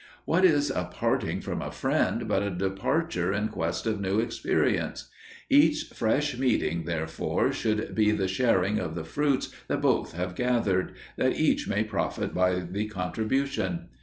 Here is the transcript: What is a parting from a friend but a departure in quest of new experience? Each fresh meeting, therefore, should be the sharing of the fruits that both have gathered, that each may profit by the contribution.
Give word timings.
What 0.25 0.43
is 0.43 0.71
a 0.71 0.85
parting 0.85 1.41
from 1.41 1.61
a 1.61 1.69
friend 1.69 2.27
but 2.27 2.41
a 2.41 2.49
departure 2.49 3.31
in 3.31 3.49
quest 3.49 3.85
of 3.85 4.01
new 4.01 4.19
experience? 4.19 5.11
Each 5.47 5.83
fresh 5.93 6.35
meeting, 6.39 6.85
therefore, 6.85 7.51
should 7.51 7.93
be 7.93 8.09
the 8.09 8.27
sharing 8.27 8.79
of 8.79 8.95
the 8.95 9.03
fruits 9.05 9.53
that 9.67 9.83
both 9.83 10.13
have 10.13 10.33
gathered, 10.33 10.93
that 11.17 11.37
each 11.37 11.67
may 11.67 11.83
profit 11.83 12.33
by 12.33 12.61
the 12.61 12.87
contribution. 12.87 13.89